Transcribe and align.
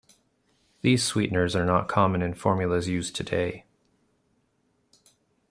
These 0.81 1.03
sweeteners 1.03 1.55
are 1.55 1.63
not 1.63 1.87
common 1.87 2.23
in 2.23 2.33
formulas 2.33 2.87
used 2.87 3.15
today. 3.15 3.65